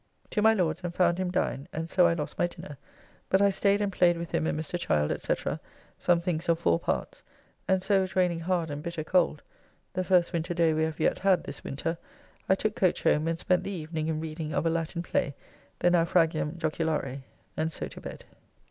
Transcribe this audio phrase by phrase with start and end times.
[0.31, 2.79] To my Lord's and found him dined, and so I lost my dinner,
[3.29, 4.79] but I staid and played with him and Mr.
[4.79, 5.33] Child, &c.,
[5.99, 7.21] some things of four parts,
[7.67, 9.43] and so it raining hard and bitter cold
[9.93, 11.99] (the first winter day we have yet had this winter),
[12.49, 15.35] I took coach home and spent the evening in reading of a Latin play,
[15.77, 17.21] the "Naufragium Joculare."
[17.55, 18.25] And so to bed.